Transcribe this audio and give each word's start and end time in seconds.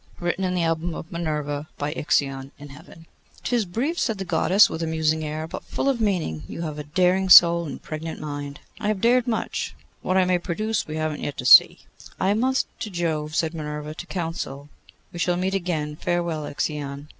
Written 0.19 0.43
in 0.43 0.55
the 0.55 0.63
Album 0.63 0.95
of 0.95 1.11
Minerva, 1.11 1.67
by 1.77 1.91
Ixion 1.93 2.51
in 2.57 2.69
Heaven._ 2.69 3.05
''Tis 3.43 3.65
brief,' 3.71 3.99
said 3.99 4.17
the 4.17 4.25
Goddess, 4.25 4.67
with 4.67 4.81
a 4.81 4.87
musing 4.87 5.23
air, 5.23 5.47
'but 5.47 5.63
full 5.63 5.87
of 5.87 6.01
meaning. 6.01 6.41
You 6.47 6.63
have 6.63 6.79
a 6.79 6.83
daring 6.83 7.29
soul 7.29 7.67
and 7.67 7.79
pregnant 7.79 8.19
mind.' 8.19 8.59
'I 8.79 8.87
have 8.87 9.01
dared 9.01 9.27
much: 9.27 9.75
what 10.01 10.17
I 10.17 10.25
may 10.25 10.39
produce 10.39 10.87
we 10.87 10.95
have 10.95 11.15
yet 11.19 11.37
to 11.37 11.45
see.' 11.45 11.81
'I 12.19 12.33
must 12.33 12.65
to 12.79 12.89
Jove,' 12.89 13.35
said 13.35 13.53
Minerva, 13.53 13.93
'to 13.93 14.07
council. 14.07 14.69
We 15.13 15.19
shall 15.19 15.37
meet 15.37 15.53
again. 15.53 15.95
Farewell, 15.97 16.47
Ixion. 16.47 17.09